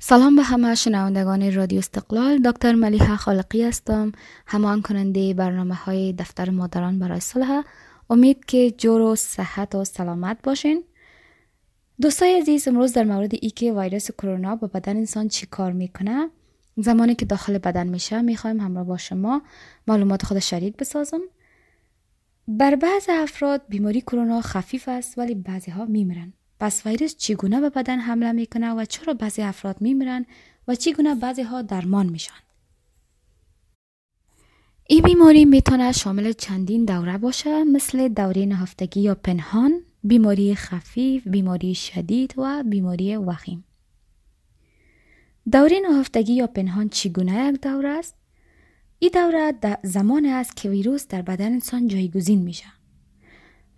سلام 0.00 0.36
به 0.36 0.42
همه 0.42 0.74
شنوندگان 0.74 1.54
رادیو 1.54 1.78
استقلال. 1.78 2.38
دکتر 2.38 2.72
ملیحه 2.72 3.16
خالقی 3.16 3.62
هستم. 3.62 4.12
همان 4.46 4.82
کننده 4.82 5.34
برنامه 5.34 5.74
های 5.74 6.12
دفتر 6.12 6.50
مادران 6.50 6.98
برای 6.98 7.20
صلح. 7.20 7.62
امید 8.10 8.44
که 8.44 8.70
جور 8.70 9.00
و 9.00 9.16
صحت 9.16 9.74
و 9.74 9.84
سلامت 9.84 10.38
باشین. 10.42 10.84
دوستای 12.00 12.38
عزیز 12.40 12.68
امروز 12.68 12.92
در 12.92 13.04
مورد 13.04 13.30
ای 13.42 13.50
که 13.50 13.72
ویروس 13.72 14.10
کرونا 14.10 14.56
با 14.56 14.66
بدن 14.66 14.96
انسان 14.96 15.28
چی 15.28 15.46
کار 15.46 15.72
می‌کنه؟ 15.72 16.28
زمانی 16.76 17.14
که 17.14 17.26
داخل 17.26 17.58
بدن 17.58 17.86
میشه 17.86 18.22
می‌خوایم 18.22 18.60
همراه 18.60 18.84
با 18.84 18.96
شما 18.96 19.42
معلومات 19.86 20.26
خود 20.26 20.38
شریک 20.38 20.76
بسازم. 20.76 21.20
بر 22.48 22.74
بعض 22.74 23.06
افراد 23.10 23.62
بیماری 23.68 24.00
کرونا 24.00 24.40
خفیف 24.40 24.88
است 24.88 25.18
ولی 25.18 25.34
بعضی 25.34 25.70
ها 25.70 25.84
میمیرن. 25.84 26.32
پس 26.60 26.86
ویروس 26.86 27.16
چگونه 27.16 27.60
به 27.60 27.70
بدن 27.70 27.98
حمله 27.98 28.32
می‌کنه 28.32 28.70
و 28.70 28.84
چرا 28.84 29.14
بعضی 29.14 29.42
افراد 29.42 29.80
میمیرن 29.80 30.26
و 30.68 30.74
چگونه 30.74 31.14
بعضی 31.14 31.42
ها 31.42 31.62
درمان 31.62 32.06
میشن؟ 32.06 32.40
این 34.86 35.02
بیماری 35.02 35.44
می‌تونه 35.44 35.92
شامل 35.92 36.32
چندین 36.32 36.84
دوره 36.84 37.18
باشه 37.18 37.64
مثل 37.64 38.08
دوره 38.08 38.46
نهفتگی 38.46 39.00
یا 39.00 39.14
پنهان 39.14 39.80
بیماری 40.04 40.54
خفیف 40.54 41.28
بیماری 41.28 41.74
شدید 41.74 42.34
و 42.36 42.62
بیماری 42.62 43.16
وخیم. 43.16 43.64
دوره 45.52 45.80
نهفتگی 45.80 46.32
یا 46.32 46.46
پنهان 46.46 46.88
چگونه 46.88 47.48
یک 47.48 47.60
دوره 47.60 47.88
است؟ 47.88 48.14
این 48.98 49.10
دوره 49.14 49.54
زمان 49.82 50.24
است 50.26 50.56
که 50.56 50.70
ویروس 50.70 51.06
در 51.08 51.22
بدن 51.22 51.52
انسان 51.52 51.88
جایگزین 51.88 52.42
میشه. 52.42 52.77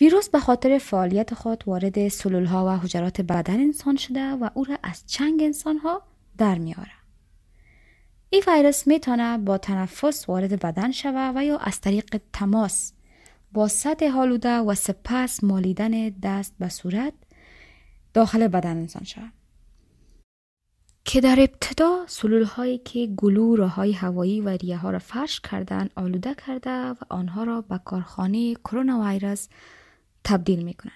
ویروس 0.00 0.28
به 0.28 0.40
خاطر 0.40 0.78
فعالیت 0.78 1.34
خود 1.34 1.64
وارد 1.66 2.08
سلول 2.08 2.44
ها 2.44 2.66
و 2.66 2.68
حجرات 2.68 3.20
بدن 3.20 3.60
انسان 3.60 3.96
شده 3.96 4.30
و 4.30 4.50
او 4.54 4.64
را 4.64 4.78
از 4.82 5.06
چنگ 5.06 5.42
انسان 5.42 5.78
ها 5.78 6.02
در 6.38 6.58
میاره. 6.58 6.90
این 8.30 8.42
ویروس 8.46 8.86
می‌تونه 8.86 9.38
با 9.38 9.58
تنفس 9.58 10.28
وارد 10.28 10.60
بدن 10.60 10.92
شود 10.92 11.36
و 11.36 11.44
یا 11.44 11.58
از 11.58 11.80
طریق 11.80 12.20
تماس 12.32 12.92
با 13.52 13.68
سطح 13.68 14.08
حالوده 14.08 14.58
و 14.58 14.74
سپس 14.74 15.44
مالیدن 15.44 16.08
دست 16.08 16.54
به 16.58 16.68
صورت 16.68 17.12
داخل 18.14 18.48
بدن 18.48 18.76
انسان 18.76 19.04
شود. 19.04 19.32
که 21.04 21.20
در 21.20 21.36
ابتدا 21.40 22.04
سلول 22.06 22.42
هایی 22.42 22.78
که 22.78 23.06
گلو 23.06 23.66
های 23.66 23.92
هوایی 23.92 24.40
و 24.40 24.48
ریه 24.48 24.76
ها 24.76 24.90
را 24.90 24.98
فرش 24.98 25.40
کردن 25.40 25.88
آلوده 25.96 26.34
کرده 26.34 26.70
و 26.70 26.94
آنها 27.08 27.44
را 27.44 27.60
به 27.60 27.80
کارخانه 27.84 28.54
کرونا 28.54 29.00
ویروس 29.00 29.48
تبدیل 30.26 30.62
می‌کنن. 30.62 30.92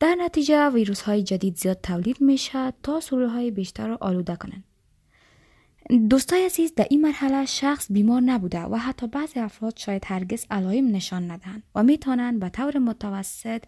در 0.00 0.14
نتیجه 0.14 0.68
ویروس 0.68 1.00
های 1.00 1.22
جدید 1.22 1.56
زیاد 1.56 1.80
تولید 1.80 2.20
میشه 2.20 2.72
تا 2.82 3.00
سلول 3.00 3.28
های 3.28 3.50
بیشتر 3.50 3.88
را 3.88 3.98
آلوده 4.00 4.36
کنند. 4.36 4.64
دوستای 6.10 6.44
عزیز 6.44 6.74
در 6.74 6.86
این 6.90 7.00
مرحله 7.00 7.46
شخص 7.46 7.92
بیمار 7.92 8.20
نبوده 8.20 8.60
و 8.60 8.76
حتی 8.76 9.06
بعضی 9.06 9.40
افراد 9.40 9.76
شاید 9.76 10.02
هرگز 10.06 10.46
علائم 10.50 10.96
نشان 10.96 11.30
ندهند 11.30 11.62
و 11.74 11.82
می‌تونند 11.82 12.40
به 12.40 12.48
طور 12.48 12.78
متوسط 12.78 13.62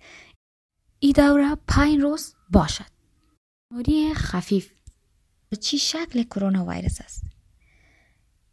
ای 0.98 1.12
دوره 1.12 1.54
پنج 1.68 2.00
روز 2.00 2.34
باشد. 2.50 2.92
بیماری 3.70 4.14
خفیف 4.14 4.72
چی 5.60 5.78
شکل 5.78 6.22
کرونا 6.22 6.64
ویروس 6.64 7.00
است؟ 7.00 7.22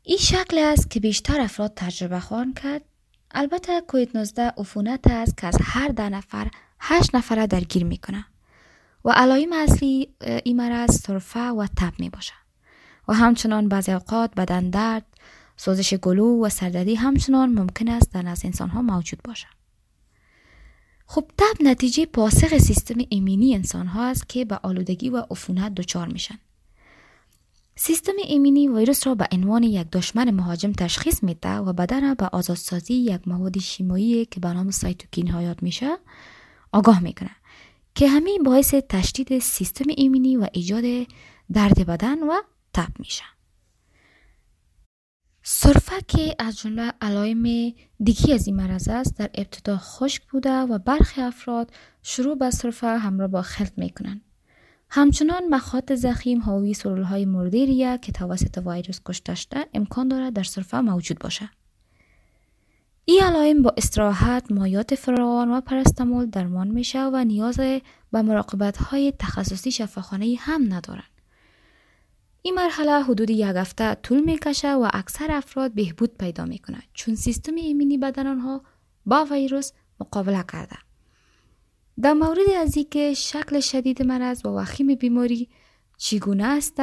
این 0.03 0.17
شکل 0.17 0.57
است 0.57 0.89
که 0.89 0.99
بیشتر 0.99 1.41
افراد 1.41 1.73
تجربه 1.75 2.19
خواهند 2.19 2.59
کرد 2.59 2.88
البته 3.31 3.81
کویت 3.81 4.15
19 4.15 4.41
عفونت 4.57 5.07
است 5.07 5.37
که 5.37 5.47
از 5.47 5.57
هر 5.61 5.87
ده 5.87 6.09
نفر 6.09 6.47
هشت 6.79 7.15
نفره 7.15 7.47
درگیر 7.47 7.83
می‌کنه. 7.83 8.25
و 9.05 9.09
علائم 9.09 9.53
اصلی 9.53 10.09
این 10.43 10.57
مرض 10.57 11.01
سرفه 11.01 11.39
و 11.39 11.67
تب 11.77 11.93
می 11.99 12.09
باشه 12.09 12.33
و 13.07 13.13
همچنان 13.13 13.69
بعضی 13.69 13.91
اوقات 13.91 14.35
بدن 14.35 14.69
درد 14.69 15.05
سوزش 15.57 15.93
گلو 15.93 16.45
و 16.45 16.49
سردردی 16.49 16.95
همچنان 16.95 17.59
ممکن 17.59 17.87
است 17.87 18.11
در 18.13 18.21
نزد 18.21 18.45
انسان 18.45 18.69
ها 18.69 18.81
موجود 18.81 19.19
باشه. 19.23 19.47
خب 21.05 21.31
تب 21.37 21.63
نتیجه 21.63 22.05
پاسخ 22.05 22.57
سیستم 22.57 22.95
ایمنی 23.09 23.55
انسان 23.55 23.87
ها 23.87 24.05
است 24.05 24.29
که 24.29 24.45
به 24.45 24.59
آلودگی 24.63 25.09
و 25.09 25.25
عفونت 25.31 25.75
دچار 25.75 26.07
میشن. 26.07 26.39
سیستم 27.81 28.13
ایمنی 28.27 28.67
ویروس 28.67 29.07
را 29.07 29.15
به 29.15 29.27
عنوان 29.31 29.63
یک 29.63 29.87
دشمن 29.91 30.31
مهاجم 30.31 30.71
تشخیص 30.71 31.23
میده 31.23 31.55
و 31.55 31.73
بدن 31.73 32.07
را 32.07 32.15
به 32.15 32.25
آزادسازی 32.25 32.93
یک 32.93 33.27
مواد 33.27 33.59
شیمیایی 33.59 34.25
که 34.25 34.39
به 34.39 34.53
نام 34.53 34.71
سایتوکین 34.71 35.27
ها 35.27 35.41
یاد 35.41 35.61
میشه 35.61 35.97
آگاه 36.71 36.99
می‌کنه 36.99 37.29
که 37.95 38.07
همین 38.07 38.43
باعث 38.43 38.73
تشدید 38.73 39.39
سیستم 39.39 39.85
ایمنی 39.97 40.37
و 40.37 40.47
ایجاد 40.53 41.07
درد 41.53 41.85
بدن 41.85 42.23
و 42.23 42.41
تب 42.73 42.89
میشه. 42.99 43.23
سرفه 45.43 46.01
که 46.07 46.35
از 46.39 46.57
جمله 46.57 46.93
علائم 47.01 47.73
دیگی 48.03 48.33
از 48.33 48.47
این 48.47 48.55
مرض 48.55 48.87
است 48.87 49.17
در 49.17 49.29
ابتدا 49.35 49.77
خشک 49.77 50.23
بوده 50.31 50.59
و 50.59 50.77
برخی 50.77 51.21
افراد 51.21 51.71
شروع 52.03 52.37
به 52.37 52.51
سرفه 52.51 52.87
همراه 52.87 53.27
با 53.27 53.41
خلط 53.41 53.73
می‌کنند 53.77 54.21
همچنان 54.91 55.47
مخاط 55.49 55.93
زخیم 55.93 56.41
حاوی 56.41 56.73
سلول 56.73 57.03
های 57.03 57.25
مرده 57.25 57.97
که 57.97 58.11
توسط 58.11 58.63
ویروس 58.65 58.99
کشته 59.05 59.35
شده 59.35 59.65
امکان 59.73 60.07
دارد 60.07 60.33
در 60.33 60.43
صرفه 60.43 60.79
موجود 60.79 61.19
باشد. 61.19 61.49
این 63.05 63.23
علائم 63.23 63.61
با 63.61 63.73
استراحت، 63.77 64.51
مایات 64.51 64.95
فراوان 64.95 65.51
و 65.51 65.61
پرستمول 65.61 66.25
درمان 66.25 66.67
میشه 66.67 67.03
و 67.03 67.23
نیاز 67.23 67.57
به 68.11 68.21
مراقبت 68.21 68.77
های 68.77 69.13
تخصصی 69.19 69.71
شفاخانه 69.71 70.35
هم 70.39 70.73
ندارند. 70.73 71.03
این 72.41 72.53
مرحله 72.53 73.03
حدود 73.03 73.29
یک 73.29 73.41
هفته 73.55 73.95
طول 73.95 74.19
می‌کشه 74.19 74.73
و 74.73 74.89
اکثر 74.93 75.31
افراد 75.31 75.73
بهبود 75.73 76.17
پیدا 76.17 76.45
می‌کنند 76.45 76.83
چون 76.93 77.15
سیستم 77.15 77.55
ایمنی 77.55 77.97
بدن 77.97 78.27
آنها 78.27 78.61
با 79.05 79.27
ویروس 79.31 79.71
مقابله 79.99 80.43
کرده. 80.51 80.75
در 82.01 82.13
مورد 82.13 82.49
از 82.57 82.77
اینکه 82.77 83.13
شکل 83.13 83.59
شدید 83.59 84.01
مرض 84.01 84.45
و 84.45 84.49
وخیم 84.49 84.95
بیماری 84.95 85.49
چگونه 85.97 86.45
است 86.45 86.75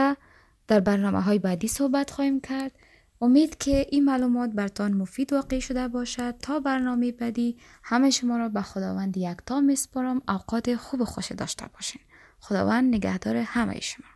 در 0.69 0.81
برنامه 0.81 1.21
های 1.21 1.39
بعدی 1.39 1.69
صحبت 1.69 2.11
خواهیم 2.11 2.41
کرد. 2.41 2.73
امید 3.21 3.59
که 3.59 3.87
این 3.91 4.05
معلومات 4.05 4.51
برتان 4.51 4.93
مفید 4.93 5.33
واقع 5.33 5.59
شده 5.59 5.89
باشد. 5.89 6.35
تا 6.39 6.61
برنامه 6.61 7.13
بعدی 7.13 7.57
همه 7.83 8.11
شما 8.11 8.37
را 8.37 8.49
به 8.49 8.63
خداوند 8.63 9.17
یکتا 9.17 9.61
میسپارم 9.61 10.23
اوقات 10.29 10.75
خوب 10.75 11.05
خوش 11.05 11.33
داشته 11.33 11.67
باشین. 11.75 12.01
خداوند 12.41 12.95
نگهدار 12.95 13.37
همه 13.37 13.81
شما. 13.81 14.16